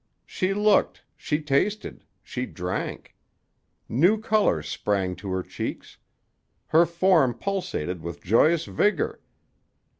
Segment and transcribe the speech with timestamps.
[0.25, 3.15] She looked, she tasted, she drank.
[3.87, 5.99] New color sprang to her cheeks.
[6.69, 9.21] Her form pulsated with joyous vigor.